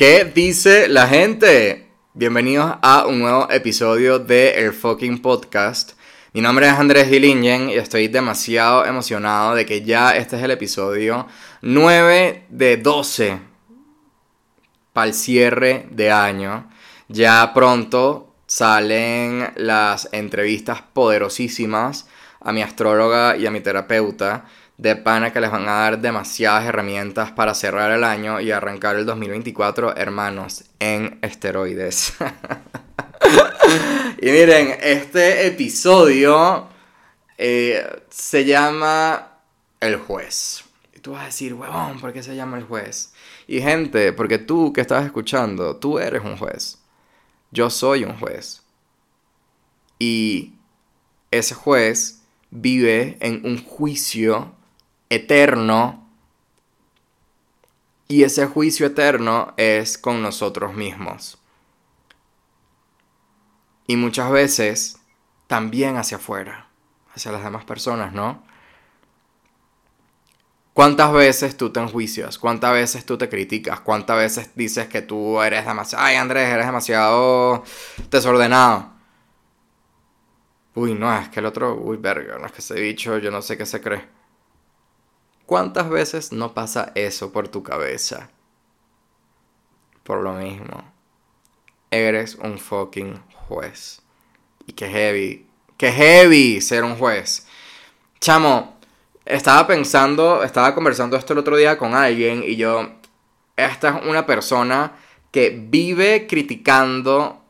¿Qué 0.00 0.24
dice 0.24 0.88
la 0.88 1.06
gente? 1.06 1.90
Bienvenidos 2.14 2.74
a 2.80 3.04
un 3.06 3.18
nuevo 3.18 3.50
episodio 3.50 4.18
de 4.18 4.52
El 4.52 4.72
Fucking 4.72 5.20
Podcast. 5.20 5.92
Mi 6.32 6.40
nombre 6.40 6.66
es 6.68 6.72
Andrés 6.72 7.06
Gilingen 7.10 7.68
y 7.68 7.74
estoy 7.74 8.08
demasiado 8.08 8.86
emocionado 8.86 9.54
de 9.54 9.66
que 9.66 9.82
ya 9.82 10.12
este 10.12 10.38
es 10.38 10.42
el 10.42 10.52
episodio 10.52 11.26
9 11.60 12.46
de 12.48 12.78
12 12.78 13.40
para 14.94 15.06
el 15.06 15.12
cierre 15.12 15.86
de 15.90 16.10
año. 16.10 16.70
Ya 17.08 17.52
pronto 17.52 18.34
salen 18.46 19.52
las 19.56 20.08
entrevistas 20.12 20.80
poderosísimas 20.94 22.08
a 22.40 22.52
mi 22.52 22.62
astróloga 22.62 23.36
y 23.36 23.44
a 23.44 23.50
mi 23.50 23.60
terapeuta 23.60 24.46
de 24.80 24.96
pana 24.96 25.30
que 25.30 25.42
les 25.42 25.50
van 25.50 25.68
a 25.68 25.72
dar 25.72 26.00
demasiadas 26.00 26.64
herramientas 26.64 27.30
para 27.32 27.52
cerrar 27.52 27.92
el 27.92 28.02
año 28.02 28.40
y 28.40 28.50
arrancar 28.50 28.96
el 28.96 29.04
2024, 29.04 29.94
hermanos, 29.94 30.64
en 30.78 31.18
esteroides. 31.20 32.14
y 34.22 34.30
miren, 34.30 34.78
este 34.80 35.46
episodio 35.46 36.66
eh, 37.36 38.04
se 38.08 38.46
llama 38.46 39.42
El 39.80 39.96
juez. 39.96 40.64
Y 40.96 41.00
tú 41.00 41.12
vas 41.12 41.24
a 41.24 41.26
decir, 41.26 41.52
huevón, 41.52 42.00
¿por 42.00 42.14
qué 42.14 42.22
se 42.22 42.34
llama 42.34 42.56
el 42.56 42.64
juez? 42.64 43.12
Y 43.46 43.60
gente, 43.60 44.14
porque 44.14 44.38
tú 44.38 44.72
que 44.72 44.80
estás 44.80 45.04
escuchando, 45.04 45.76
tú 45.76 45.98
eres 45.98 46.24
un 46.24 46.38
juez. 46.38 46.78
Yo 47.50 47.68
soy 47.68 48.04
un 48.04 48.18
juez. 48.18 48.62
Y 49.98 50.54
ese 51.30 51.54
juez 51.54 52.22
vive 52.50 53.18
en 53.20 53.44
un 53.44 53.62
juicio 53.62 54.54
eterno 55.10 56.08
y 58.08 58.24
ese 58.24 58.46
juicio 58.46 58.86
eterno 58.86 59.52
es 59.56 59.98
con 59.98 60.22
nosotros 60.22 60.74
mismos. 60.74 61.38
Y 63.86 63.96
muchas 63.96 64.30
veces 64.30 64.98
también 65.46 65.96
hacia 65.96 66.16
afuera, 66.16 66.68
hacia 67.14 67.32
las 67.32 67.44
demás 67.44 67.64
personas, 67.64 68.12
¿no? 68.12 68.42
¿Cuántas 70.72 71.12
veces 71.12 71.56
tú 71.56 71.70
te 71.70 71.80
enjuicias? 71.80 72.38
¿Cuántas 72.38 72.72
veces 72.72 73.04
tú 73.04 73.18
te 73.18 73.28
criticas? 73.28 73.80
¿Cuántas 73.80 74.16
veces 74.16 74.50
dices 74.54 74.88
que 74.88 75.02
tú 75.02 75.42
eres 75.42 75.66
demasiado... 75.66 76.04
Ay, 76.04 76.16
Andrés, 76.16 76.48
eres 76.48 76.66
demasiado 76.66 77.64
desordenado? 78.10 78.90
Uy, 80.74 80.94
no, 80.94 81.14
es 81.16 81.28
que 81.28 81.40
el 81.40 81.46
otro... 81.46 81.74
Uy, 81.74 81.96
verga, 81.96 82.38
no 82.38 82.46
es 82.46 82.52
que 82.52 82.58
ese 82.60 82.74
bicho, 82.74 83.18
yo 83.18 83.30
no 83.30 83.42
sé 83.42 83.58
qué 83.58 83.66
se 83.66 83.80
cree. 83.80 84.19
¿Cuántas 85.50 85.90
veces 85.90 86.30
no 86.30 86.54
pasa 86.54 86.92
eso 86.94 87.32
por 87.32 87.48
tu 87.48 87.64
cabeza? 87.64 88.30
Por 90.04 90.22
lo 90.22 90.34
mismo. 90.34 90.84
Eres 91.90 92.36
un 92.36 92.56
fucking 92.56 93.20
juez. 93.48 94.00
Y 94.68 94.74
qué 94.74 94.88
heavy. 94.88 95.48
Qué 95.76 95.90
heavy 95.90 96.60
ser 96.60 96.84
un 96.84 96.94
juez. 96.94 97.48
Chamo, 98.20 98.76
estaba 99.24 99.66
pensando, 99.66 100.44
estaba 100.44 100.72
conversando 100.72 101.16
esto 101.16 101.32
el 101.32 101.40
otro 101.40 101.56
día 101.56 101.76
con 101.76 101.96
alguien 101.96 102.44
y 102.46 102.54
yo, 102.54 102.88
esta 103.56 103.88
es 103.88 104.06
una 104.06 104.26
persona 104.26 104.92
que 105.32 105.50
vive 105.50 106.28
criticando 106.28 107.42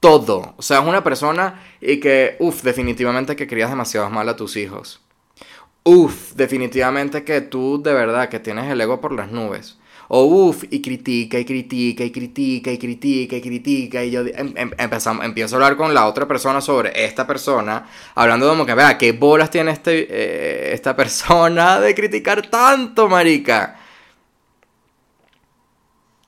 todo. 0.00 0.54
O 0.56 0.62
sea, 0.62 0.80
es 0.80 0.84
una 0.84 1.04
persona 1.04 1.62
y 1.80 2.00
que, 2.00 2.34
uff, 2.40 2.64
definitivamente 2.64 3.36
que 3.36 3.46
crías 3.46 3.70
demasiado 3.70 4.10
mal 4.10 4.28
a 4.28 4.34
tus 4.34 4.56
hijos. 4.56 5.00
Uf, 5.84 6.34
definitivamente 6.34 7.24
que 7.24 7.40
tú 7.40 7.82
de 7.82 7.92
verdad 7.94 8.28
que 8.28 8.38
tienes 8.38 8.70
el 8.70 8.80
ego 8.80 9.00
por 9.00 9.12
las 9.12 9.30
nubes. 9.30 9.78
O 10.08 10.24
uf, 10.24 10.64
y 10.70 10.82
critica, 10.82 11.38
y 11.38 11.44
critica, 11.44 12.04
y 12.04 12.10
critica, 12.10 12.72
y 12.72 12.78
critica, 12.78 13.36
y 13.36 13.40
critica. 13.40 14.04
Y 14.04 14.10
yo 14.10 14.20
em, 14.22 14.52
em, 14.56 14.70
empezamos, 14.76 15.24
empiezo 15.24 15.54
a 15.54 15.58
hablar 15.58 15.76
con 15.76 15.94
la 15.94 16.06
otra 16.06 16.26
persona 16.26 16.60
sobre 16.60 17.04
esta 17.04 17.26
persona, 17.26 17.86
hablando 18.14 18.48
como 18.48 18.66
que, 18.66 18.74
vea, 18.74 18.98
¿qué 18.98 19.12
bolas 19.12 19.50
tiene 19.50 19.70
este, 19.70 20.08
eh, 20.10 20.74
esta 20.74 20.96
persona 20.96 21.80
de 21.80 21.94
criticar 21.94 22.48
tanto, 22.48 23.08
marica? 23.08 23.78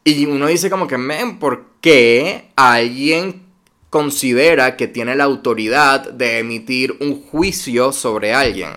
Y 0.05 0.27
uno 0.27 0.47
dice 0.47 0.71
como 0.71 0.87
que, 0.87 0.99
men, 0.99 1.39
¿por 1.39 1.67
qué 1.81 2.51
alguien 2.57 3.43
considera 3.91 4.77
que 4.77 4.89
tiene 4.89 5.15
la 5.15 5.25
autoridad 5.25 6.11
de 6.11 6.39
emitir 6.39 6.97
un 7.01 7.21
juicio 7.23 7.93
sobre 7.93 8.33
alguien? 8.33 8.71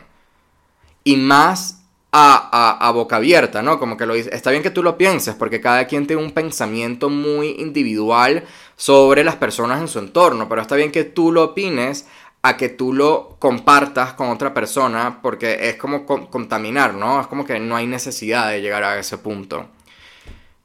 Y 1.06 1.16
más 1.16 1.84
a, 2.12 2.92
boca 2.94 3.18
abierta, 3.18 3.62
¿no? 3.62 3.80
Como 3.80 3.98
que 3.98 4.06
lo 4.06 4.16
está 4.16 4.52
bien 4.52 4.64
que 4.64 4.70
tú 4.70 4.84
lo 4.84 4.98
pienses, 4.98 5.36
porque 5.36 5.62
cada 5.62 5.86
quien 5.86 6.08
tiene 6.08 6.24
un 6.24 6.32
pensamiento 6.32 7.10
muy 7.10 7.56
individual 7.60 8.44
sobre 8.76 9.24
las 9.24 9.36
personas 9.36 9.82
en 9.82 9.88
su 9.88 10.00
entorno, 10.00 10.48
pero 10.48 10.62
está 10.62 10.76
bien 10.76 10.92
que 10.92 11.04
tú 11.04 11.32
lo 11.32 11.44
opines 11.44 12.08
a 12.42 12.58
que 12.58 12.70
tú 12.70 12.94
lo 12.94 13.36
compartas 13.40 14.14
con 14.14 14.30
otra 14.30 14.54
persona, 14.54 15.20
porque 15.22 15.70
es 15.70 15.76
como 15.76 16.06
contaminar, 16.06 16.94
¿no? 16.94 17.20
Es 17.20 17.28
como 17.28 17.44
que 17.44 17.60
no 17.60 17.76
hay 17.76 17.88
necesidad 17.88 18.50
de 18.50 18.62
llegar 18.62 18.84
a 18.84 19.00
ese 19.00 19.18
punto. 19.18 19.68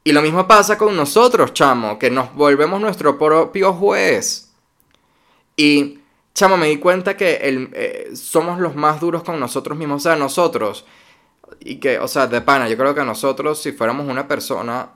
Y 0.04 0.12
lo 0.12 0.22
mismo 0.22 0.46
pasa 0.46 0.78
con 0.78 0.96
nosotros, 0.96 1.52
chamo, 1.52 1.98
que 1.98 2.10
nos 2.10 2.34
volvemos 2.34 2.80
nuestro 2.80 3.18
propio 3.18 3.72
juez. 3.72 4.50
Y 5.56 5.99
chamo, 6.34 6.56
me 6.56 6.68
di 6.68 6.78
cuenta 6.78 7.16
que 7.16 7.36
el, 7.36 7.70
eh, 7.74 8.10
somos 8.14 8.58
los 8.58 8.74
más 8.74 9.00
duros 9.00 9.22
con 9.22 9.38
nosotros 9.38 9.76
mismos. 9.76 10.02
O 10.02 10.04
sea, 10.04 10.16
nosotros, 10.16 10.84
y 11.60 11.76
que, 11.76 11.98
o 11.98 12.08
sea, 12.08 12.26
de 12.26 12.40
pana, 12.40 12.68
yo 12.68 12.76
creo 12.76 12.94
que 12.94 13.04
nosotros, 13.04 13.60
si 13.60 13.72
fuéramos 13.72 14.06
una 14.06 14.26
persona, 14.26 14.90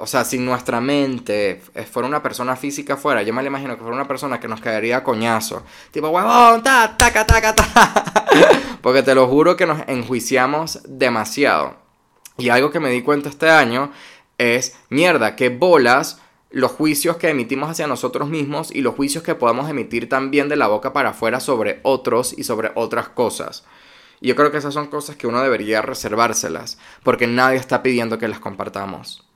o 0.00 0.06
sea, 0.06 0.24
si 0.24 0.38
nuestra 0.38 0.80
mente 0.80 1.60
fuera 1.90 2.08
una 2.08 2.22
persona 2.22 2.56
física 2.56 2.96
fuera, 2.96 3.22
yo 3.22 3.34
me 3.34 3.42
lo 3.42 3.48
imagino 3.48 3.74
que 3.74 3.82
fuera 3.82 3.96
una 3.96 4.08
persona 4.08 4.40
que 4.40 4.48
nos 4.48 4.60
caería 4.60 5.04
coñazo. 5.04 5.62
Tipo, 5.90 6.08
huevón, 6.08 6.62
ta, 6.62 6.96
taca, 6.96 7.26
taca, 7.26 7.54
ta. 7.54 8.04
Porque 8.82 9.02
te 9.02 9.14
lo 9.14 9.28
juro 9.28 9.56
que 9.56 9.66
nos 9.66 9.82
enjuiciamos 9.88 10.80
demasiado. 10.86 11.76
Y 12.38 12.48
algo 12.48 12.70
que 12.70 12.80
me 12.80 12.90
di 12.90 13.02
cuenta 13.02 13.28
este 13.28 13.50
año 13.50 13.92
es, 14.38 14.76
mierda, 14.88 15.36
qué 15.36 15.50
bolas 15.50 16.21
los 16.52 16.70
juicios 16.72 17.16
que 17.16 17.30
emitimos 17.30 17.70
hacia 17.70 17.86
nosotros 17.86 18.28
mismos 18.28 18.70
y 18.70 18.82
los 18.82 18.94
juicios 18.94 19.24
que 19.24 19.34
podemos 19.34 19.68
emitir 19.70 20.08
también 20.08 20.48
de 20.48 20.56
la 20.56 20.68
boca 20.68 20.92
para 20.92 21.10
afuera 21.10 21.40
sobre 21.40 21.80
otros 21.82 22.34
y 22.36 22.44
sobre 22.44 22.70
otras 22.74 23.08
cosas. 23.08 23.64
Y 24.20 24.28
yo 24.28 24.36
creo 24.36 24.52
que 24.52 24.58
esas 24.58 24.74
son 24.74 24.86
cosas 24.86 25.16
que 25.16 25.26
uno 25.26 25.42
debería 25.42 25.82
reservárselas, 25.82 26.78
porque 27.02 27.26
nadie 27.26 27.58
está 27.58 27.82
pidiendo 27.82 28.18
que 28.18 28.28
las 28.28 28.38
compartamos. 28.38 29.26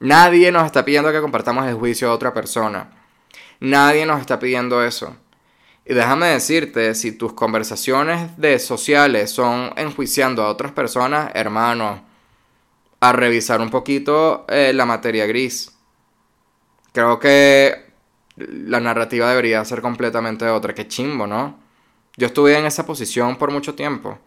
Nadie 0.00 0.50
nos 0.50 0.66
está 0.66 0.84
pidiendo 0.84 1.12
que 1.12 1.20
compartamos 1.20 1.66
el 1.66 1.76
juicio 1.76 2.10
a 2.10 2.12
otra 2.12 2.34
persona. 2.34 2.90
Nadie 3.60 4.04
nos 4.04 4.20
está 4.20 4.38
pidiendo 4.38 4.84
eso. 4.84 5.16
Y 5.86 5.94
déjame 5.94 6.26
decirte, 6.26 6.94
si 6.94 7.12
tus 7.12 7.34
conversaciones 7.34 8.36
de 8.36 8.58
sociales 8.58 9.30
son 9.30 9.72
enjuiciando 9.76 10.42
a 10.42 10.48
otras 10.48 10.72
personas, 10.72 11.30
hermano, 11.34 12.04
a 13.00 13.12
revisar 13.12 13.60
un 13.60 13.70
poquito 13.70 14.44
eh, 14.48 14.72
la 14.74 14.86
materia 14.86 15.26
gris 15.26 15.73
creo 16.94 17.18
que 17.18 17.84
la 18.36 18.80
narrativa 18.80 19.28
debería 19.28 19.64
ser 19.64 19.82
completamente 19.82 20.46
otra. 20.48 20.74
Qué 20.74 20.88
chimbo, 20.88 21.26
¿no? 21.26 21.58
Yo 22.16 22.28
estuve 22.28 22.56
en 22.56 22.64
esa 22.64 22.86
posición 22.86 23.36
por 23.36 23.50
mucho 23.50 23.74
tiempo. 23.74 24.18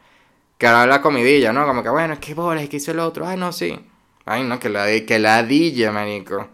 Que 0.58 0.68
era 0.68 0.86
la 0.86 1.02
comidilla, 1.02 1.54
¿no? 1.54 1.66
Como 1.66 1.82
que, 1.82 1.90
bueno, 1.90 2.18
qué 2.20 2.34
bolas, 2.34 2.68
¿qué 2.70 2.78
hizo 2.78 2.92
el 2.92 3.00
otro? 3.00 3.28
Ay, 3.28 3.38
no, 3.38 3.52
sí. 3.52 3.80
Ay, 4.26 4.44
no, 4.44 4.60
que 4.60 4.70
la, 4.70 4.88
que 5.06 5.18
ladilla, 5.20 5.92
manico. 5.92 6.50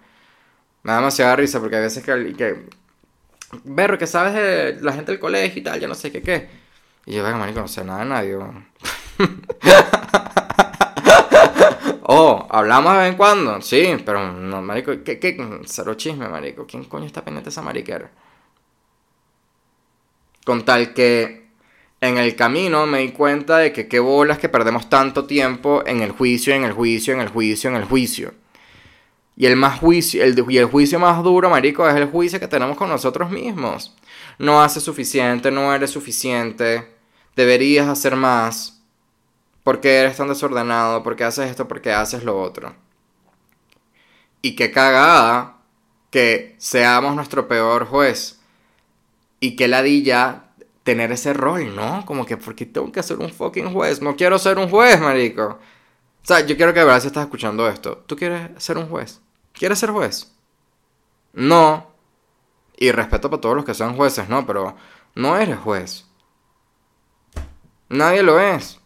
Me 0.83 0.91
da 0.91 0.97
demasiada 0.97 1.35
risa 1.35 1.59
porque 1.59 1.77
a 1.77 1.81
veces 1.81 2.03
que... 2.03 2.33
que 2.35 2.83
Berro, 3.63 3.97
que 3.97 4.07
sabes 4.07 4.33
de 4.33 4.79
la 4.81 4.93
gente 4.93 5.11
del 5.11 5.19
colegio 5.19 5.61
y 5.61 5.63
tal, 5.63 5.79
yo 5.79 5.87
no 5.87 5.95
sé 5.95 6.11
qué, 6.11 6.21
qué. 6.21 6.49
Y 7.05 7.13
yo, 7.15 7.23
venga, 7.23 7.37
marico, 7.37 7.59
no 7.59 7.67
sé 7.67 7.83
nada 7.83 7.99
de 7.99 8.05
nadie. 8.05 8.37
Oh, 12.05 12.45
hablamos 12.49 12.93
de 12.93 12.99
vez 12.99 13.09
en 13.11 13.15
cuando, 13.17 13.61
sí, 13.61 13.95
pero 14.05 14.33
no, 14.33 14.61
marico, 14.61 14.91
¿qué, 15.05 15.19
qué? 15.19 15.37
Cero 15.65 15.93
chisme, 15.93 16.27
marico. 16.27 16.65
¿Quién 16.67 16.83
coño 16.83 17.05
está 17.05 17.23
pendiente 17.23 17.45
de 17.45 17.51
esa 17.51 17.61
mariquera? 17.61 18.11
Con 20.45 20.65
tal 20.65 20.93
que 20.93 21.47
en 22.01 22.17
el 22.17 22.35
camino 22.35 22.85
me 22.85 22.99
di 22.99 23.11
cuenta 23.13 23.59
de 23.59 23.71
que 23.71 23.87
qué 23.87 24.01
bolas 24.01 24.37
que 24.37 24.49
perdemos 24.49 24.89
tanto 24.89 25.25
tiempo 25.25 25.81
en 25.85 26.01
el 26.01 26.11
juicio, 26.11 26.53
en 26.53 26.65
el 26.65 26.73
juicio, 26.73 27.13
en 27.13 27.21
el 27.21 27.29
juicio, 27.29 27.69
en 27.69 27.77
el 27.77 27.85
juicio. 27.85 28.33
Y 29.37 29.45
el 29.45 29.55
más 29.55 29.79
juicio, 29.79 30.21
el, 30.23 30.43
y 30.49 30.57
el 30.57 30.65
juicio 30.65 30.99
más 30.99 31.23
duro, 31.23 31.49
marico, 31.49 31.87
es 31.87 31.95
el 31.95 32.07
juicio 32.07 32.37
que 32.37 32.49
tenemos 32.49 32.75
con 32.75 32.89
nosotros 32.89 33.31
mismos. 33.31 33.95
No 34.39 34.61
haces 34.61 34.83
suficiente, 34.83 35.51
no 35.51 35.73
eres 35.73 35.91
suficiente, 35.91 36.85
deberías 37.37 37.87
hacer 37.87 38.17
más. 38.17 38.82
¿Por 39.63 39.79
qué 39.79 39.99
eres 39.99 40.17
tan 40.17 40.27
desordenado? 40.27 41.03
¿Por 41.03 41.15
qué 41.15 41.23
haces 41.23 41.49
esto? 41.49 41.67
¿Por 41.67 41.81
qué 41.81 41.93
haces 41.93 42.23
lo 42.23 42.39
otro? 42.41 42.75
Y 44.41 44.55
qué 44.55 44.71
cagada 44.71 45.57
que 46.09 46.55
seamos 46.59 47.15
nuestro 47.15 47.47
peor 47.47 47.85
juez. 47.85 48.41
Y 49.39 49.55
qué 49.55 49.67
ladilla 49.67 50.51
tener 50.83 51.11
ese 51.11 51.33
rol, 51.33 51.75
¿no? 51.75 52.05
Como 52.05 52.25
que, 52.25 52.37
¿por 52.37 52.55
qué 52.55 52.65
tengo 52.65 52.91
que 52.91 53.01
ser 53.03 53.17
un 53.19 53.29
fucking 53.29 53.73
juez? 53.73 54.01
No 54.01 54.15
quiero 54.15 54.37
ser 54.37 54.57
un 54.57 54.69
juez, 54.69 54.99
marico. 54.99 55.43
O 56.23 56.25
sea, 56.25 56.41
yo 56.41 56.55
quiero 56.55 56.73
que 56.73 56.79
de 56.79 56.85
verdad 56.85 57.01
si 57.01 57.07
estás 57.07 57.23
escuchando 57.23 57.67
esto, 57.67 58.03
¿tú 58.05 58.15
quieres 58.15 58.51
ser 58.61 58.77
un 58.77 58.87
juez? 58.87 59.21
¿Quieres 59.53 59.79
ser 59.79 59.91
juez? 59.91 60.33
No. 61.33 61.91
Y 62.77 62.91
respeto 62.91 63.29
para 63.29 63.41
todos 63.41 63.55
los 63.55 63.65
que 63.65 63.73
sean 63.73 63.95
jueces, 63.95 64.29
¿no? 64.29 64.45
Pero 64.45 64.75
no 65.15 65.37
eres 65.37 65.57
juez. 65.59 66.05
Nadie 67.89 68.23
lo 68.23 68.39
es. 68.39 68.79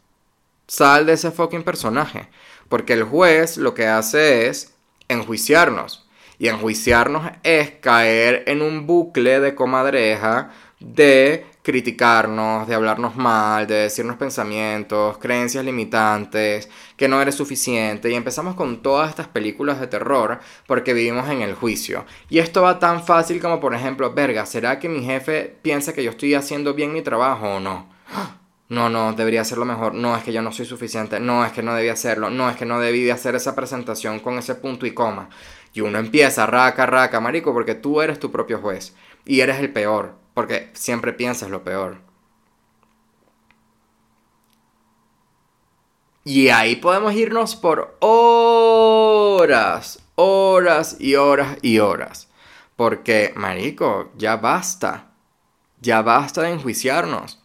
Sal 0.67 1.05
de 1.05 1.13
ese 1.13 1.31
fucking 1.31 1.63
personaje. 1.63 2.27
Porque 2.69 2.93
el 2.93 3.03
juez 3.03 3.57
lo 3.57 3.73
que 3.73 3.87
hace 3.87 4.47
es 4.47 4.75
enjuiciarnos. 5.07 6.05
Y 6.39 6.49
enjuiciarnos 6.49 7.31
es 7.43 7.71
caer 7.71 8.43
en 8.47 8.61
un 8.61 8.85
bucle 8.85 9.39
de 9.39 9.55
comadreja 9.55 10.51
de 10.79 11.45
criticarnos, 11.63 12.67
de 12.67 12.75
hablarnos 12.75 13.15
mal, 13.15 13.65
de 13.67 13.75
decirnos 13.75 14.15
pensamientos, 14.17 15.17
creencias 15.17 15.65
limitantes, 15.65 16.69
que 16.95 17.07
no 17.07 17.21
eres 17.21 17.35
suficiente. 17.35 18.11
Y 18.11 18.15
empezamos 18.15 18.55
con 18.55 18.81
todas 18.81 19.09
estas 19.09 19.27
películas 19.27 19.79
de 19.79 19.87
terror 19.87 20.39
porque 20.67 20.93
vivimos 20.93 21.29
en 21.29 21.41
el 21.41 21.55
juicio. 21.55 22.05
Y 22.29 22.39
esto 22.39 22.61
va 22.61 22.79
tan 22.79 23.03
fácil 23.03 23.41
como, 23.41 23.59
por 23.59 23.73
ejemplo, 23.73 24.13
verga, 24.13 24.45
¿será 24.45 24.79
que 24.79 24.89
mi 24.89 25.03
jefe 25.03 25.57
piensa 25.61 25.93
que 25.93 26.03
yo 26.03 26.11
estoy 26.11 26.35
haciendo 26.35 26.73
bien 26.73 26.93
mi 26.93 27.01
trabajo 27.01 27.55
o 27.55 27.59
no? 27.59 27.89
No, 28.69 28.89
no, 28.89 29.13
debería 29.13 29.41
hacerlo 29.41 29.65
mejor. 29.65 29.93
No, 29.93 30.15
es 30.17 30.23
que 30.23 30.33
yo 30.33 30.41
no 30.41 30.51
soy 30.51 30.65
suficiente. 30.65 31.19
No, 31.19 31.45
es 31.45 31.53
que 31.53 31.63
no 31.63 31.73
debía 31.73 31.93
hacerlo. 31.93 32.29
No, 32.29 32.49
es 32.49 32.57
que 32.57 32.65
no 32.65 32.79
debí 32.79 33.03
de 33.03 33.13
hacer 33.13 33.35
esa 33.35 33.55
presentación 33.55 34.19
con 34.19 34.37
ese 34.37 34.55
punto 34.55 34.85
y 34.85 34.93
coma. 34.93 35.29
Y 35.73 35.81
uno 35.81 35.99
empieza, 35.99 36.45
raca, 36.45 36.85
raca, 36.85 37.19
marico, 37.19 37.53
porque 37.53 37.75
tú 37.75 38.01
eres 38.01 38.19
tu 38.19 38.31
propio 38.31 38.59
juez. 38.59 38.93
Y 39.25 39.39
eres 39.41 39.59
el 39.59 39.71
peor, 39.71 40.15
porque 40.33 40.69
siempre 40.73 41.13
piensas 41.13 41.49
lo 41.49 41.63
peor. 41.63 41.99
Y 46.25 46.49
ahí 46.49 46.75
podemos 46.75 47.13
irnos 47.13 47.55
por 47.55 47.95
horas, 48.01 49.99
horas 50.15 50.97
y 50.99 51.15
horas 51.15 51.57
y 51.61 51.79
horas. 51.79 52.27
Porque, 52.75 53.31
marico, 53.35 54.11
ya 54.17 54.35
basta. 54.35 55.11
Ya 55.79 56.01
basta 56.01 56.41
de 56.41 56.51
enjuiciarnos. 56.51 57.41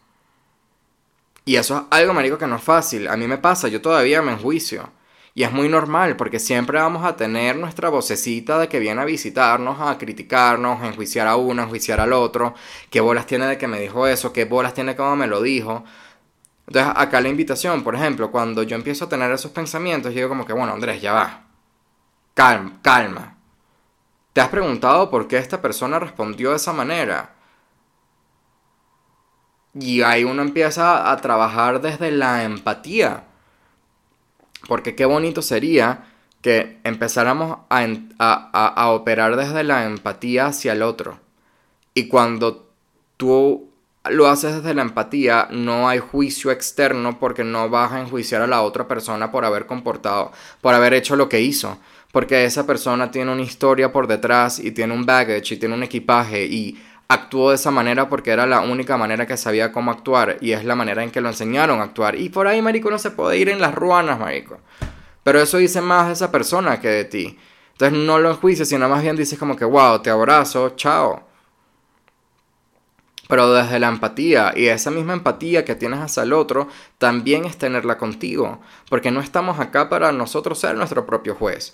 Y 1.44 1.56
eso 1.56 1.76
es 1.76 1.82
algo, 1.90 2.14
marico, 2.14 2.38
que 2.38 2.46
no 2.46 2.56
es 2.56 2.62
fácil. 2.62 3.08
A 3.08 3.16
mí 3.16 3.26
me 3.26 3.38
pasa, 3.38 3.68
yo 3.68 3.80
todavía 3.80 4.22
me 4.22 4.32
enjuicio. 4.32 4.90
Y 5.34 5.44
es 5.44 5.52
muy 5.52 5.68
normal, 5.68 6.16
porque 6.16 6.38
siempre 6.38 6.78
vamos 6.78 7.04
a 7.04 7.16
tener 7.16 7.56
nuestra 7.56 7.88
vocecita 7.88 8.58
de 8.58 8.68
que 8.68 8.78
viene 8.78 9.00
a 9.00 9.04
visitarnos, 9.06 9.80
a 9.80 9.96
criticarnos, 9.96 10.82
a 10.82 10.88
enjuiciar 10.88 11.26
a 11.26 11.36
uno, 11.36 11.62
a 11.62 11.64
enjuiciar 11.64 12.00
al 12.00 12.12
otro. 12.12 12.54
¿Qué 12.90 13.00
bolas 13.00 13.26
tiene 13.26 13.46
de 13.46 13.56
que 13.58 13.66
me 13.66 13.80
dijo 13.80 14.06
eso? 14.06 14.32
¿Qué 14.32 14.44
bolas 14.44 14.74
tiene 14.74 14.94
como 14.94 15.16
me 15.16 15.26
lo 15.26 15.40
dijo? 15.40 15.84
Entonces, 16.66 16.92
acá 16.96 17.20
la 17.20 17.28
invitación, 17.28 17.82
por 17.82 17.94
ejemplo, 17.94 18.30
cuando 18.30 18.62
yo 18.62 18.76
empiezo 18.76 19.06
a 19.06 19.08
tener 19.08 19.30
esos 19.32 19.50
pensamientos, 19.52 20.12
yo 20.12 20.18
digo 20.18 20.28
como 20.28 20.46
que, 20.46 20.52
bueno, 20.52 20.72
Andrés, 20.72 21.00
ya 21.00 21.12
va. 21.12 21.44
Calma, 22.34 22.78
calma. 22.82 23.38
¿Te 24.32 24.40
has 24.40 24.48
preguntado 24.48 25.10
por 25.10 25.28
qué 25.28 25.38
esta 25.38 25.60
persona 25.60 25.98
respondió 25.98 26.50
de 26.50 26.56
esa 26.56 26.72
manera? 26.72 27.34
Y 29.74 30.02
ahí 30.02 30.24
uno 30.24 30.42
empieza 30.42 31.10
a 31.10 31.16
trabajar 31.18 31.80
desde 31.80 32.10
la 32.10 32.44
empatía. 32.44 33.24
Porque 34.68 34.94
qué 34.94 35.04
bonito 35.04 35.42
sería 35.42 36.04
que 36.42 36.80
empezáramos 36.84 37.58
a, 37.70 37.86
a, 38.18 38.90
operar 38.90 39.36
desde 39.36 39.62
la 39.62 39.84
empatía 39.86 40.46
hacia 40.46 40.72
el 40.72 40.82
otro. 40.82 41.20
Y 41.94 42.08
cuando 42.08 42.68
tú 43.16 43.70
lo 44.10 44.26
haces 44.26 44.56
desde 44.56 44.74
la 44.74 44.82
empatía, 44.82 45.48
no 45.50 45.88
hay 45.88 46.00
juicio 46.00 46.50
externo 46.50 47.18
porque 47.20 47.44
no 47.44 47.70
vas 47.70 47.92
a 47.92 48.00
enjuiciar 48.00 48.42
a 48.42 48.48
la 48.48 48.62
otra 48.62 48.88
persona 48.88 49.30
por 49.30 49.44
haber 49.44 49.66
comportado, 49.66 50.32
por 50.60 50.74
haber 50.74 50.94
hecho 50.94 51.14
lo 51.14 51.28
que 51.28 51.40
hizo. 51.40 51.78
Porque 52.10 52.44
esa 52.44 52.66
persona 52.66 53.10
tiene 53.10 53.32
una 53.32 53.42
historia 53.42 53.92
por 53.92 54.06
detrás 54.06 54.58
y 54.58 54.72
tiene 54.72 54.92
un 54.92 55.06
baggage 55.06 55.54
y 55.54 55.56
tiene 55.56 55.74
un 55.74 55.82
equipaje 55.82 56.44
y 56.44 56.76
actuó 57.08 57.50
de 57.50 57.56
esa 57.56 57.70
manera 57.70 58.08
porque 58.08 58.30
era 58.30 58.46
la 58.46 58.60
única 58.60 58.96
manera 58.96 59.26
que 59.26 59.36
sabía 59.36 59.72
cómo 59.72 59.90
actuar 59.90 60.38
y 60.40 60.52
es 60.52 60.64
la 60.64 60.74
manera 60.74 61.02
en 61.02 61.10
que 61.10 61.20
lo 61.20 61.28
enseñaron 61.28 61.80
a 61.80 61.84
actuar. 61.84 62.16
Y 62.16 62.28
por 62.28 62.46
ahí, 62.46 62.62
marico, 62.62 62.90
no 62.90 62.98
se 62.98 63.10
puede 63.10 63.38
ir 63.38 63.48
en 63.48 63.60
las 63.60 63.74
ruanas, 63.74 64.18
marico. 64.18 64.58
Pero 65.22 65.40
eso 65.40 65.58
dice 65.58 65.80
más 65.80 66.08
de 66.08 66.14
esa 66.14 66.32
persona 66.32 66.80
que 66.80 66.88
de 66.88 67.04
ti. 67.04 67.38
Entonces 67.72 67.98
no 67.98 68.18
lo 68.18 68.30
enjuicias, 68.30 68.68
sino 68.68 68.88
más 68.88 69.02
bien 69.02 69.16
dices 69.16 69.38
como 69.38 69.56
que, 69.56 69.64
wow, 69.64 70.00
te 70.00 70.10
abrazo, 70.10 70.70
chao. 70.76 71.28
Pero 73.28 73.52
desde 73.52 73.78
la 73.78 73.88
empatía, 73.88 74.52
y 74.54 74.66
esa 74.66 74.90
misma 74.90 75.14
empatía 75.14 75.64
que 75.64 75.74
tienes 75.74 76.00
hacia 76.00 76.22
el 76.22 76.32
otro, 76.32 76.68
también 76.98 77.44
es 77.44 77.56
tenerla 77.56 77.96
contigo. 77.96 78.60
Porque 78.90 79.10
no 79.10 79.20
estamos 79.20 79.58
acá 79.58 79.88
para 79.88 80.12
nosotros 80.12 80.58
ser 80.58 80.76
nuestro 80.76 81.06
propio 81.06 81.34
juez. 81.34 81.72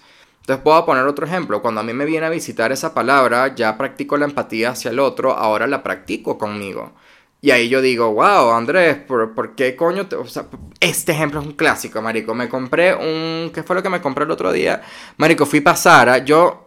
Entonces 0.48 0.64
puedo 0.64 0.86
poner 0.86 1.04
otro 1.04 1.26
ejemplo. 1.26 1.60
Cuando 1.60 1.82
a 1.82 1.84
mí 1.84 1.92
me 1.92 2.06
viene 2.06 2.24
a 2.24 2.30
visitar 2.30 2.72
esa 2.72 2.94
palabra, 2.94 3.54
ya 3.54 3.76
practico 3.76 4.16
la 4.16 4.24
empatía 4.24 4.70
hacia 4.70 4.90
el 4.90 4.98
otro, 4.98 5.34
ahora 5.34 5.66
la 5.66 5.82
practico 5.82 6.38
conmigo. 6.38 6.92
Y 7.42 7.50
ahí 7.50 7.68
yo 7.68 7.82
digo, 7.82 8.14
wow, 8.14 8.52
Andrés, 8.52 8.96
¿por, 8.96 9.54
qué 9.54 9.76
coño? 9.76 10.08
O 10.18 10.24
sea, 10.24 10.46
este 10.80 11.12
ejemplo 11.12 11.40
es 11.40 11.46
un 11.46 11.52
clásico, 11.52 12.00
Marico. 12.00 12.32
Me 12.32 12.48
compré 12.48 12.94
un... 12.94 13.50
¿Qué 13.52 13.62
fue 13.62 13.76
lo 13.76 13.82
que 13.82 13.90
me 13.90 14.00
compré 14.00 14.24
el 14.24 14.30
otro 14.30 14.50
día? 14.50 14.80
Marico, 15.18 15.44
fui 15.44 15.62
a 15.62 15.76
Sara. 15.76 16.16
Yo... 16.16 16.66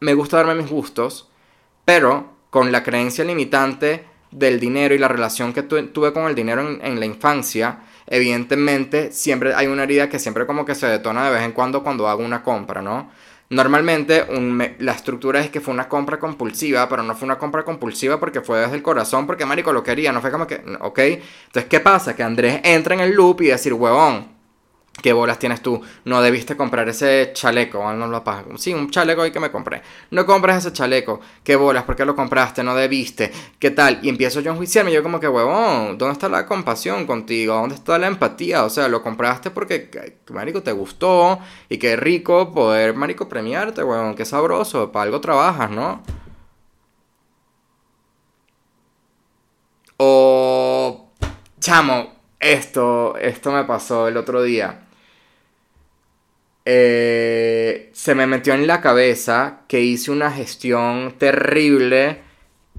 Me 0.00 0.14
gusta 0.14 0.38
darme 0.38 0.54
mis 0.54 0.70
gustos, 0.70 1.28
pero 1.84 2.30
con 2.48 2.72
la 2.72 2.82
creencia 2.82 3.26
limitante 3.26 4.06
del 4.30 4.58
dinero 4.58 4.94
y 4.94 4.98
la 4.98 5.08
relación 5.08 5.52
que 5.52 5.64
tuve 5.64 6.14
con 6.14 6.24
el 6.24 6.34
dinero 6.34 6.66
en 6.80 6.98
la 6.98 7.04
infancia, 7.04 7.80
evidentemente 8.06 9.12
siempre 9.12 9.54
hay 9.54 9.66
una 9.66 9.84
herida 9.84 10.08
que 10.08 10.18
siempre 10.18 10.46
como 10.46 10.64
que 10.64 10.74
se 10.74 10.86
detona 10.86 11.24
de 11.24 11.32
vez 11.32 11.42
en 11.42 11.52
cuando 11.52 11.82
cuando 11.82 12.08
hago 12.08 12.24
una 12.24 12.42
compra, 12.42 12.82
¿no? 12.82 13.10
Normalmente 13.50 14.24
la 14.78 14.92
estructura 14.92 15.40
es 15.40 15.50
que 15.50 15.60
fue 15.60 15.74
una 15.74 15.86
compra 15.86 16.18
compulsiva, 16.18 16.88
pero 16.88 17.02
no 17.02 17.14
fue 17.14 17.26
una 17.26 17.36
compra 17.36 17.64
compulsiva 17.64 18.18
porque 18.18 18.40
fue 18.40 18.60
desde 18.60 18.76
el 18.76 18.82
corazón, 18.82 19.26
porque 19.26 19.44
Marico 19.44 19.74
lo 19.74 19.82
quería, 19.82 20.10
no 20.10 20.22
fue 20.22 20.30
como 20.30 20.46
que, 20.46 20.62
ok. 20.80 20.98
Entonces, 20.98 21.66
¿qué 21.68 21.80
pasa? 21.80 22.16
Que 22.16 22.22
Andrés 22.22 22.62
entra 22.64 22.94
en 22.94 23.00
el 23.00 23.12
loop 23.12 23.42
y 23.42 23.48
decir, 23.48 23.74
huevón, 23.74 24.31
¿Qué 25.00 25.12
bolas 25.14 25.38
tienes 25.38 25.62
tú? 25.62 25.80
No 26.04 26.20
debiste 26.20 26.56
comprar 26.56 26.88
ese 26.88 27.30
chaleco. 27.32 27.92
No 27.94 28.06
lo 28.06 28.22
Sí, 28.56 28.74
un 28.74 28.90
chaleco 28.90 29.22
ahí 29.22 29.30
que 29.30 29.40
me 29.40 29.50
compré. 29.50 29.82
No 30.10 30.26
compres 30.26 30.58
ese 30.58 30.72
chaleco. 30.72 31.20
¿Qué 31.42 31.56
bolas? 31.56 31.84
¿Por 31.84 31.96
qué 31.96 32.04
lo 32.04 32.14
compraste? 32.14 32.62
No 32.62 32.74
debiste. 32.74 33.32
¿Qué 33.58 33.70
tal? 33.70 34.00
Y 34.02 34.10
empiezo 34.10 34.40
yo 34.40 34.50
a 34.50 34.54
enjuiciarme. 34.54 34.92
Yo 34.92 35.02
como 35.02 35.18
que, 35.18 35.28
huevón, 35.28 35.96
¿dónde 35.96 36.12
está 36.12 36.28
la 36.28 36.46
compasión 36.46 37.06
contigo? 37.06 37.54
¿Dónde 37.54 37.74
está 37.74 37.98
la 37.98 38.06
empatía? 38.06 38.64
O 38.64 38.70
sea, 38.70 38.88
lo 38.88 39.02
compraste 39.02 39.50
porque, 39.50 39.90
marico, 40.30 40.62
te 40.62 40.72
gustó. 40.72 41.38
Y 41.70 41.78
qué 41.78 41.96
rico 41.96 42.52
poder, 42.52 42.94
marico, 42.94 43.28
premiarte, 43.28 43.82
huevón. 43.82 44.14
Qué 44.14 44.24
sabroso. 44.26 44.92
Para 44.92 45.04
algo 45.04 45.20
trabajas, 45.20 45.70
¿no? 45.70 46.02
O... 49.96 51.08
Chamo, 51.60 52.12
esto, 52.42 53.16
esto 53.18 53.52
me 53.52 53.64
pasó 53.64 54.08
el 54.08 54.16
otro 54.16 54.42
día. 54.42 54.80
Eh, 56.64 57.90
se 57.94 58.14
me 58.14 58.26
metió 58.26 58.54
en 58.54 58.66
la 58.66 58.80
cabeza 58.80 59.60
que 59.68 59.80
hice 59.80 60.10
una 60.10 60.30
gestión 60.30 61.14
terrible 61.18 62.20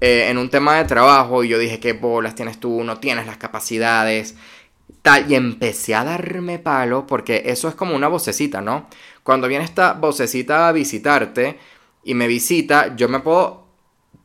eh, 0.02 0.28
en 0.30 0.38
un 0.38 0.50
tema 0.50 0.78
de 0.78 0.86
trabajo 0.86 1.44
y 1.44 1.50
yo 1.50 1.58
dije, 1.58 1.80
¿qué 1.80 1.94
bolas 1.94 2.36
tienes 2.36 2.60
tú? 2.60 2.84
No 2.84 3.00
tienes 3.00 3.26
las 3.26 3.38
capacidades. 3.38 4.36
Tal, 5.02 5.32
y 5.32 5.36
empecé 5.36 5.96
a 5.96 6.04
darme 6.04 6.60
palo 6.60 7.08
porque 7.08 7.44
eso 7.46 7.68
es 7.70 7.76
como 7.76 7.96
una 7.96 8.08
vocecita, 8.10 8.62
¿no? 8.62 8.88
Cuando 9.24 9.48
viene 9.48 9.66
esta 9.66 9.94
vocecita 9.94 10.68
a 10.68 10.72
visitarte 10.74 11.58
y 12.04 12.14
me 12.16 12.28
visita, 12.28 12.96
yo 12.96 13.10
me 13.10 13.20
puedo, 13.20 13.68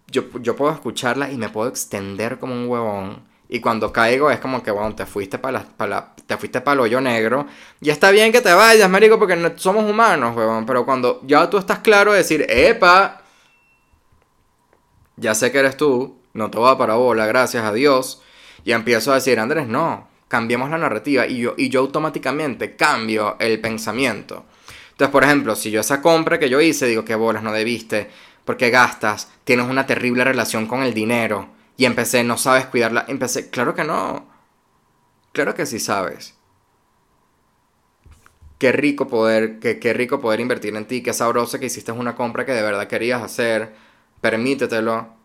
yo, 0.09 0.25
yo 0.40 0.57
puedo 0.57 0.73
escucharla 0.73 1.30
y 1.33 1.37
me 1.37 1.49
puedo 1.49 1.68
extender 1.68 2.38
como 2.38 2.54
un 2.54 2.68
huevón 2.68 3.27
y 3.49 3.61
cuando 3.61 3.93
caigo 3.93 4.31
es 4.31 4.40
como 4.40 4.62
que, 4.62 4.71
bueno, 4.71 4.95
te 4.95 5.07
fuiste 5.07 5.38
para 5.38 5.64
la, 5.78 6.14
te 6.26 6.37
fuiste 6.37 6.61
para 6.61 6.75
el 6.75 6.81
hoyo 6.81 7.00
negro. 7.00 7.47
Y 7.81 7.88
está 7.88 8.11
bien 8.11 8.31
que 8.31 8.43
te 8.43 8.52
vayas, 8.52 8.90
marico, 8.90 9.19
porque 9.19 9.37
no, 9.37 9.52
somos 9.57 9.90
humanos, 9.90 10.37
weón. 10.37 10.67
Pero 10.67 10.85
cuando 10.85 11.23
ya 11.25 11.49
tú 11.49 11.57
estás 11.57 11.78
claro 11.78 12.12
de 12.12 12.19
decir, 12.19 12.45
epa, 12.49 13.23
ya 15.17 15.35
sé 15.35 15.50
que 15.50 15.59
eres 15.59 15.78
tú, 15.78 16.19
no 16.35 16.50
te 16.50 16.59
va 16.59 16.76
para 16.76 16.95
bola, 16.95 17.25
gracias 17.25 17.64
a 17.64 17.73
Dios. 17.73 18.21
Y 18.64 18.73
empiezo 18.73 19.12
a 19.12 19.14
decir, 19.14 19.40
Andrés, 19.40 19.67
no, 19.67 20.09
cambiemos 20.28 20.69
la 20.69 20.76
narrativa. 20.76 21.26
Y 21.26 21.38
yo, 21.38 21.55
y 21.57 21.71
yo 21.71 21.81
automáticamente 21.81 22.76
cambio 22.76 23.37
el 23.38 23.61
pensamiento. 23.62 24.45
Entonces, 24.90 25.11
por 25.11 25.25
ejemplo, 25.25 25.57
si 25.57 25.71
yo 25.71 25.81
esa 25.81 26.02
compra 26.02 26.38
que 26.38 26.50
yo 26.50 26.61
hice, 26.61 26.87
digo, 26.87 27.05
qué 27.05 27.14
bolas, 27.14 27.43
no 27.43 27.52
debiste, 27.52 28.11
porque 28.45 28.69
gastas, 28.69 29.31
tienes 29.45 29.67
una 29.71 29.87
terrible 29.87 30.23
relación 30.23 30.67
con 30.67 30.83
el 30.83 30.93
dinero 30.93 31.57
y 31.78 31.87
empecé, 31.87 32.25
no 32.25 32.37
sabes 32.37 32.66
cuidarla. 32.66 33.06
Empecé, 33.08 33.49
claro 33.50 33.75
que 33.75 33.85
no. 33.85 34.26
Claro 35.32 35.54
que 35.54 35.64
sí 35.66 35.78
sabes. 35.78 36.35
Qué 38.58 38.73
rico 38.73 39.06
poder, 39.06 39.61
qué, 39.61 39.78
qué 39.78 39.92
rico 39.92 40.20
poder 40.20 40.40
invertir 40.40 40.75
en 40.75 40.87
ti, 40.87 41.02
qué 41.02 41.12
sabroso 41.12 41.58
que 41.61 41.66
hiciste 41.66 41.92
una 41.92 42.16
compra 42.16 42.44
que 42.44 42.52
de 42.52 42.62
verdad 42.62 42.88
querías 42.88 43.23
hacer. 43.23 43.75
Permítetelo. 44.20 45.17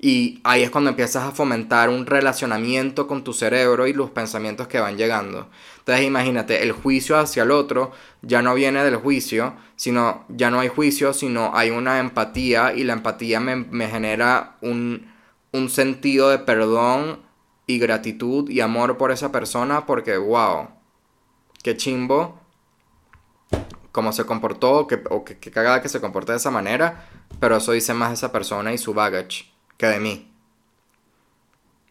Y 0.00 0.40
ahí 0.44 0.62
es 0.62 0.70
cuando 0.70 0.90
empiezas 0.90 1.24
a 1.24 1.32
fomentar 1.32 1.88
un 1.88 2.06
relacionamiento 2.06 3.08
con 3.08 3.24
tu 3.24 3.32
cerebro 3.32 3.88
y 3.88 3.92
los 3.92 4.10
pensamientos 4.10 4.68
que 4.68 4.78
van 4.78 4.96
llegando. 4.96 5.48
Entonces 5.80 6.06
imagínate, 6.06 6.62
el 6.62 6.70
juicio 6.70 7.18
hacia 7.18 7.42
el 7.42 7.50
otro 7.50 7.90
ya 8.22 8.40
no 8.40 8.54
viene 8.54 8.84
del 8.84 8.94
juicio, 8.96 9.56
sino 9.74 10.24
ya 10.28 10.52
no 10.52 10.60
hay 10.60 10.68
juicio, 10.68 11.12
sino 11.12 11.50
hay 11.52 11.70
una 11.70 11.98
empatía 11.98 12.74
y 12.74 12.84
la 12.84 12.92
empatía 12.92 13.40
me, 13.40 13.56
me 13.56 13.88
genera 13.88 14.56
un, 14.60 15.12
un 15.52 15.68
sentido 15.68 16.30
de 16.30 16.38
perdón 16.38 17.20
y 17.66 17.80
gratitud 17.80 18.48
y 18.48 18.60
amor 18.60 18.98
por 18.98 19.10
esa 19.10 19.32
persona 19.32 19.84
porque, 19.84 20.16
wow, 20.16 20.68
qué 21.64 21.76
chimbo 21.76 22.40
cómo 23.90 24.12
se 24.12 24.24
comportó 24.24 24.86
o 25.10 25.24
que 25.24 25.38
cagada 25.50 25.82
que 25.82 25.88
se 25.88 26.00
comporte 26.00 26.30
de 26.30 26.38
esa 26.38 26.52
manera, 26.52 27.08
pero 27.40 27.56
eso 27.56 27.72
dice 27.72 27.94
más 27.94 28.10
de 28.10 28.14
esa 28.14 28.30
persona 28.30 28.72
y 28.72 28.78
su 28.78 28.94
baggage 28.94 29.57
que 29.78 29.86
de 29.86 30.00
mí. 30.00 30.30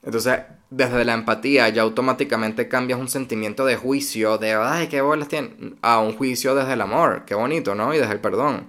Entonces, 0.04 0.42
desde 0.70 1.06
la 1.06 1.14
empatía 1.14 1.70
ya 1.70 1.82
automáticamente 1.82 2.68
cambias 2.68 3.00
un 3.00 3.10
sentimiento 3.10 3.66
de 3.66 3.78
juicio, 3.78 4.38
de, 4.38 4.54
ay, 4.54 4.88
qué 4.88 5.02
bolas 5.02 5.28
tiene, 5.30 5.76
a 5.82 6.00
un 6.00 6.16
juicio 6.16 6.56
desde 6.56 6.74
el 6.74 6.82
amor, 6.82 7.24
qué 7.26 7.36
bonito, 7.36 7.74
¿no? 7.76 7.94
Y 7.94 7.98
desde 7.98 8.14
el 8.14 8.22
perdón. 8.22 8.68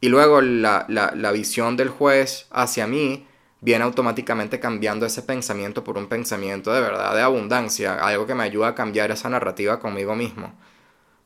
Y 0.00 0.08
luego 0.08 0.40
la, 0.40 0.84
la, 0.88 1.12
la 1.16 1.32
visión 1.32 1.76
del 1.76 1.88
juez 1.88 2.46
hacia 2.50 2.86
mí 2.86 3.26
viene 3.62 3.84
automáticamente 3.84 4.60
cambiando 4.60 5.06
ese 5.06 5.22
pensamiento 5.22 5.84
por 5.84 5.96
un 5.96 6.06
pensamiento 6.08 6.72
de 6.72 6.82
verdad 6.82 7.14
de 7.14 7.22
abundancia, 7.22 7.94
algo 7.94 8.26
que 8.26 8.34
me 8.34 8.44
ayuda 8.44 8.68
a 8.68 8.74
cambiar 8.74 9.10
esa 9.10 9.30
narrativa 9.30 9.80
conmigo 9.80 10.14
mismo. 10.14 10.52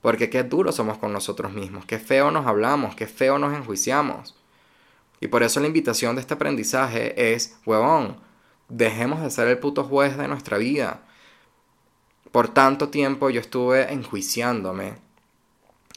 Porque 0.00 0.30
qué 0.30 0.44
duros 0.44 0.76
somos 0.76 0.98
con 0.98 1.12
nosotros 1.12 1.52
mismos, 1.52 1.84
qué 1.86 1.98
feo 1.98 2.30
nos 2.30 2.46
hablamos, 2.46 2.94
qué 2.94 3.06
feo 3.08 3.38
nos 3.40 3.56
enjuiciamos. 3.56 4.36
Y 5.20 5.28
por 5.28 5.42
eso 5.42 5.60
la 5.60 5.66
invitación 5.66 6.14
de 6.14 6.20
este 6.20 6.34
aprendizaje 6.34 7.34
es, 7.34 7.58
huevón, 7.66 8.20
dejemos 8.68 9.20
de 9.22 9.30
ser 9.30 9.48
el 9.48 9.58
puto 9.58 9.84
juez 9.84 10.16
de 10.16 10.28
nuestra 10.28 10.58
vida. 10.58 11.02
Por 12.30 12.48
tanto 12.48 12.88
tiempo 12.88 13.30
yo 13.30 13.40
estuve 13.40 13.92
enjuiciándome 13.92 14.98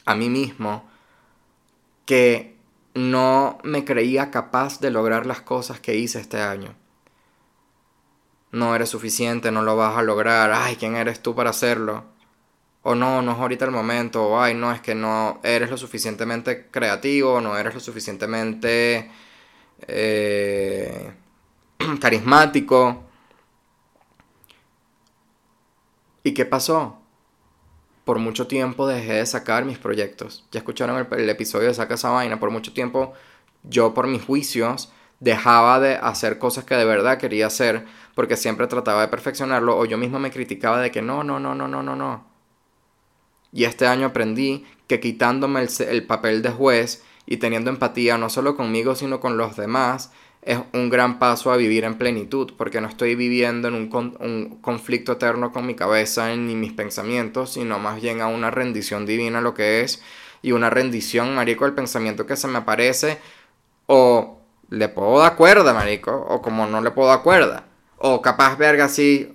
a 0.04 0.14
mí 0.14 0.28
mismo 0.28 0.88
que 2.06 2.56
no 2.94 3.58
me 3.62 3.84
creía 3.84 4.30
capaz 4.30 4.80
de 4.80 4.90
lograr 4.90 5.26
las 5.26 5.40
cosas 5.40 5.80
que 5.80 5.96
hice 5.96 6.20
este 6.20 6.40
año. 6.40 6.74
No 8.50 8.74
eres 8.74 8.90
suficiente, 8.90 9.50
no 9.50 9.62
lo 9.62 9.76
vas 9.76 9.96
a 9.96 10.02
lograr. 10.02 10.52
Ay, 10.52 10.76
¿quién 10.76 10.96
eres 10.96 11.22
tú 11.22 11.34
para 11.34 11.50
hacerlo? 11.50 12.04
O 12.82 12.94
no, 12.94 13.22
no 13.22 13.32
es 13.32 13.38
ahorita 13.38 13.64
el 13.64 13.70
momento. 13.70 14.24
O 14.26 14.40
ay, 14.40 14.54
no, 14.54 14.72
es 14.72 14.80
que 14.80 14.94
no 14.94 15.40
eres 15.42 15.70
lo 15.70 15.76
suficientemente 15.78 16.68
creativo, 16.70 17.40
no 17.40 17.56
eres 17.56 17.74
lo 17.74 17.80
suficientemente 17.80 19.10
eh, 19.88 21.12
carismático. 22.00 23.04
¿Y 26.24 26.34
qué 26.34 26.44
pasó? 26.46 26.98
Por 28.04 28.18
mucho 28.18 28.46
tiempo 28.48 28.86
dejé 28.86 29.14
de 29.14 29.26
sacar 29.26 29.64
mis 29.64 29.78
proyectos. 29.78 30.44
Ya 30.50 30.58
escucharon 30.58 30.96
el, 30.98 31.20
el 31.20 31.30
episodio 31.30 31.68
de 31.68 31.74
Saca 31.74 31.94
esa 31.94 32.10
vaina. 32.10 32.40
Por 32.40 32.50
mucho 32.50 32.72
tiempo 32.72 33.12
yo 33.64 33.94
por 33.94 34.06
mis 34.08 34.24
juicios 34.24 34.92
dejaba 35.20 35.80
de 35.80 35.96
hacer 35.96 36.38
cosas 36.38 36.64
que 36.64 36.74
de 36.76 36.84
verdad 36.84 37.18
quería 37.18 37.46
hacer 37.46 37.86
porque 38.14 38.36
siempre 38.36 38.66
trataba 38.66 39.02
de 39.02 39.08
perfeccionarlo 39.08 39.78
o 39.78 39.84
yo 39.86 39.98
mismo 39.98 40.18
me 40.18 40.32
criticaba 40.32 40.80
de 40.80 40.90
que 40.90 41.02
no, 41.02 41.24
no, 41.24 41.38
no, 41.40 41.54
no, 41.54 41.68
no, 41.68 41.82
no, 41.82 41.96
no. 41.96 42.31
Y 43.52 43.64
este 43.64 43.86
año 43.86 44.06
aprendí 44.06 44.64
que 44.86 45.00
quitándome 45.00 45.66
el, 45.88 46.06
papel 46.06 46.42
de 46.42 46.50
juez 46.50 47.02
y 47.26 47.36
teniendo 47.36 47.70
empatía 47.70 48.18
no 48.18 48.30
solo 48.30 48.56
conmigo, 48.56 48.94
sino 48.94 49.20
con 49.20 49.36
los 49.36 49.56
demás, 49.56 50.10
es 50.42 50.58
un 50.72 50.90
gran 50.90 51.18
paso 51.18 51.52
a 51.52 51.56
vivir 51.56 51.84
en 51.84 51.98
plenitud, 51.98 52.52
porque 52.56 52.80
no 52.80 52.88
estoy 52.88 53.14
viviendo 53.14 53.68
en 53.68 53.74
un, 53.74 54.16
un, 54.20 54.58
conflicto 54.60 55.12
eterno 55.12 55.52
con 55.52 55.66
mi 55.66 55.74
cabeza 55.74 56.34
ni 56.34 56.56
mis 56.56 56.72
pensamientos, 56.72 57.52
sino 57.52 57.78
más 57.78 58.02
bien 58.02 58.20
a 58.20 58.26
una 58.26 58.50
rendición 58.50 59.06
divina 59.06 59.40
lo 59.40 59.54
que 59.54 59.82
es, 59.82 60.02
y 60.42 60.52
una 60.52 60.68
rendición, 60.68 61.34
marico, 61.34 61.64
al 61.64 61.74
pensamiento 61.74 62.26
que 62.26 62.36
se 62.36 62.48
me 62.48 62.58
aparece, 62.58 63.18
o 63.86 64.40
le 64.68 64.88
puedo 64.88 65.18
dar 65.20 65.36
cuerda, 65.36 65.72
marico, 65.72 66.10
o 66.28 66.42
como 66.42 66.66
no 66.66 66.80
le 66.80 66.90
puedo 66.90 67.08
dar 67.08 67.22
cuerda, 67.22 67.66
o 67.98 68.20
capaz, 68.20 68.56
verga, 68.56 68.86
así, 68.86 69.32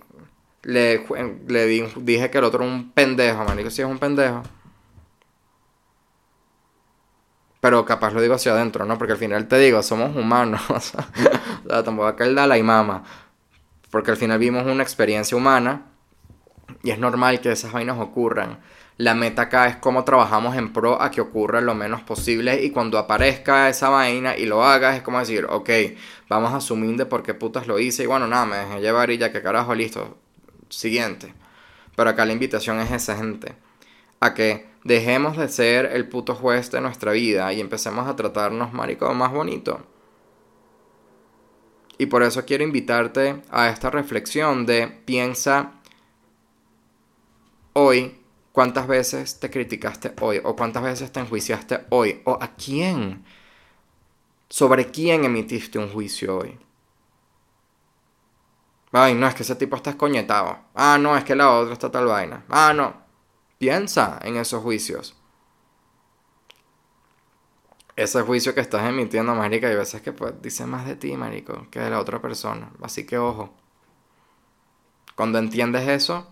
le, 0.64 1.06
le 1.48 1.66
dije 1.66 2.30
que 2.30 2.38
el 2.38 2.44
otro 2.44 2.64
es 2.64 2.72
un 2.72 2.92
pendejo, 2.92 3.44
manico, 3.46 3.70
si 3.70 3.82
es 3.82 3.88
un 3.88 4.00
pendejo. 4.00 4.44
Pero 7.60 7.86
capaz 7.86 8.14
lo 8.14 8.22
digo 8.22 8.36
hacia 8.36 8.54
adentro, 8.54 8.86
¿no? 8.86 8.98
Porque 8.98 9.14
al 9.14 9.20
final 9.20 9.48
te 9.48 9.58
digo, 9.58 9.82
somos 9.84 10.16
humanos. 10.16 10.62
o 10.70 10.80
sea, 10.80 11.08
tampoco 11.84 12.08
acá 12.08 12.26
el 12.26 12.36
la 12.36 12.58
y 12.58 12.64
mama. 12.64 13.04
Porque 13.92 14.12
al 14.12 14.18
final 14.18 14.40
vimos 14.40 14.66
una 14.66 14.84
experiencia 14.84 15.38
humana 15.38 15.86
y 16.84 16.92
es 16.92 17.00
normal 17.00 17.42
que 17.42 17.52
esas 17.52 17.72
vainas 17.72 17.98
ocurran. 18.00 18.60
La 18.98 19.14
meta 19.14 19.44
acá 19.44 19.68
es 19.68 19.76
cómo 19.78 20.04
trabajamos 20.04 20.56
en 20.56 20.74
pro 20.74 21.02
a 21.02 21.12
que 21.12 21.22
ocurra 21.22 21.62
lo 21.62 21.76
menos 21.76 22.02
posible 22.02 22.64
y 22.64 22.72
cuando 22.72 22.98
aparezca 22.98 23.70
esa 23.70 23.90
vaina 23.90 24.36
y 24.36 24.46
lo 24.46 24.64
hagas 24.64 24.96
es 24.96 25.02
como 25.04 25.20
decir, 25.20 25.46
ok, 25.50 25.70
vamos 26.30 26.52
a 26.52 26.58
asumir 26.58 26.98
de 26.98 27.06
por 27.06 27.22
qué 27.22 27.36
putas 27.36 27.68
lo 27.68 27.80
hice 27.80 28.04
y 28.04 28.06
bueno, 28.08 28.28
nada, 28.28 28.46
me 28.46 28.58
dejé 28.58 28.82
llevar 28.82 29.12
y 29.12 29.20
ya 29.20 29.32
que 29.32 29.44
carajo, 29.44 29.76
listo, 29.76 30.18
siguiente. 30.70 31.34
Pero 31.96 32.10
acá 32.10 32.26
la 32.26 32.34
invitación 32.34 32.80
es 32.80 32.92
esa 32.92 33.18
gente. 33.18 33.56
A 34.20 34.34
que 34.34 34.68
dejemos 34.84 35.38
de 35.38 35.50
ser 35.50 35.86
el 35.86 36.08
puto 36.08 36.36
juez 36.36 36.72
de 36.72 36.82
nuestra 36.82 37.12
vida 37.12 37.52
y 37.54 37.60
empecemos 37.60 38.08
a 38.08 38.16
tratarnos, 38.16 38.74
marico, 38.74 39.14
más 39.14 39.32
bonito. 39.32 39.86
Y 41.98 42.06
por 42.06 42.24
eso 42.24 42.46
quiero 42.46 42.64
invitarte 42.64 43.42
a 43.50 43.70
esta 43.70 43.90
reflexión 43.90 44.66
de 44.66 44.88
piensa 44.88 45.74
hoy 47.74 48.18
cuántas 48.52 48.88
veces 48.88 49.40
te 49.40 49.50
criticaste 49.50 50.14
hoy 50.22 50.42
o 50.44 50.56
cuántas 50.56 50.84
veces 50.84 51.12
te 51.12 51.20
enjuiciaste 51.20 51.86
hoy 51.90 52.22
o 52.26 52.38
a 52.42 52.56
quién, 52.56 53.24
sobre 54.50 54.88
quién 54.88 55.26
emitiste 55.26 55.78
un 55.78 55.90
juicio 55.90 56.40
hoy. 56.40 56.58
Ay, 58.92 59.14
no, 59.16 59.28
es 59.28 59.36
que 59.36 59.44
ese 59.44 59.56
tipo 59.56 59.76
está 59.76 59.92
escoñetado. 59.92 60.58
Ah, 60.74 60.98
no, 61.00 61.18
es 61.18 61.24
que 61.24 61.36
la 61.36 61.52
otra 61.52 61.74
está 61.74 61.92
tal 61.92 62.06
vaina. 62.06 62.46
Ah, 62.50 62.74
no. 62.74 62.94
Piensa 63.58 64.20
en 64.24 64.38
esos 64.38 64.64
juicios. 64.64 65.16
Ese 67.96 68.22
juicio 68.22 68.54
que 68.54 68.62
estás 68.62 68.88
emitiendo, 68.88 69.34
marica, 69.36 69.68
hay 69.68 69.76
veces 69.76 70.02
que 70.02 70.14
pues, 70.14 70.34
dice 70.42 70.66
más 70.66 70.86
de 70.86 70.96
ti, 70.96 71.18
marico, 71.18 71.68
que 71.72 71.80
de 71.80 71.90
la 71.90 72.00
otra 72.00 72.22
persona. 72.22 72.70
Así 72.82 73.06
que 73.06 73.18
ojo. 73.18 73.54
Cuando 75.16 75.40
entiendes 75.40 75.88
eso, 75.88 76.32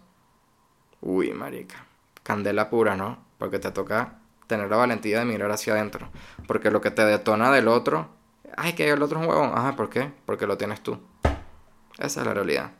uy, 1.01 1.33
marica, 1.33 1.87
candela 2.21 2.69
pura, 2.69 2.95
¿no? 2.95 3.17
Porque 3.39 3.57
te 3.57 3.71
toca 3.71 4.19
tener 4.45 4.69
la 4.69 4.77
valentía 4.77 5.19
de 5.19 5.25
mirar 5.25 5.51
hacia 5.51 5.73
adentro. 5.73 6.09
Porque 6.47 6.69
lo 6.69 6.81
que 6.81 6.91
te 6.91 7.03
detona 7.03 7.51
del 7.51 7.67
otro, 7.67 8.09
ay, 8.55 8.73
que 8.73 8.87
el 8.89 9.01
otro 9.01 9.19
es 9.19 9.25
un 9.25 9.31
huevón. 9.31 9.51
Ajá, 9.55 9.75
¿por 9.75 9.89
qué? 9.89 10.11
Porque 10.25 10.45
lo 10.45 10.57
tienes 10.57 10.81
tú. 10.81 10.99
Esa 11.97 12.21
es 12.21 12.27
la 12.27 12.33
realidad. 12.33 12.71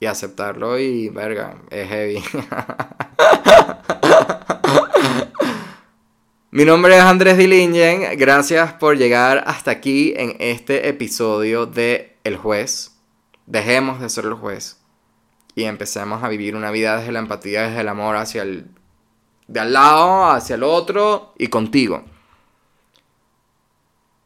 Y 0.00 0.06
aceptarlo 0.06 0.78
y, 0.78 1.08
verga, 1.08 1.62
es 1.70 1.88
heavy. 1.88 2.22
Mi 6.50 6.64
nombre 6.64 6.96
es 6.96 7.02
Andrés 7.02 7.36
Dilingen. 7.36 8.18
Gracias 8.18 8.72
por 8.74 8.96
llegar 8.96 9.44
hasta 9.46 9.70
aquí 9.70 10.14
en 10.16 10.36
este 10.38 10.88
episodio 10.88 11.66
de 11.66 12.16
El 12.24 12.36
Juez. 12.36 12.92
Dejemos 13.46 14.00
de 14.00 14.08
ser 14.08 14.24
el 14.24 14.34
juez 14.34 14.80
y 15.54 15.64
empecemos 15.64 16.22
a 16.22 16.28
vivir 16.28 16.56
una 16.56 16.70
vida 16.70 16.96
desde 16.96 17.12
la 17.12 17.18
empatía, 17.18 17.68
desde 17.68 17.82
el 17.82 17.88
amor 17.88 18.16
hacia 18.16 18.42
el 18.42 18.70
de 19.46 19.60
al 19.60 19.72
lado, 19.72 20.30
hacia 20.30 20.54
el 20.56 20.62
otro 20.62 21.34
y 21.38 21.48
contigo. 21.48 22.04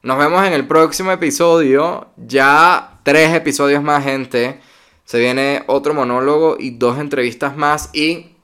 Nos 0.01 0.17
vemos 0.17 0.47
en 0.47 0.53
el 0.53 0.65
próximo 0.67 1.11
episodio. 1.11 2.07
Ya 2.17 3.01
tres 3.03 3.35
episodios 3.35 3.83
más, 3.83 4.05
gente. 4.05 4.61
Se 5.05 5.19
viene 5.19 5.65
otro 5.67 5.93
monólogo 5.93 6.57
y 6.59 6.71
dos 6.71 6.99
entrevistas 6.99 7.57
más. 7.57 7.91
Y 7.93 8.37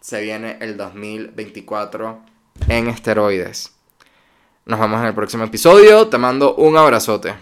se 0.00 0.20
viene 0.20 0.56
el 0.60 0.76
2024 0.76 2.20
en 2.68 2.86
esteroides. 2.86 3.72
Nos 4.66 4.78
vemos 4.78 5.00
en 5.00 5.06
el 5.06 5.14
próximo 5.14 5.42
episodio. 5.42 6.06
Te 6.06 6.16
mando 6.16 6.54
un 6.54 6.76
abrazote. 6.76 7.34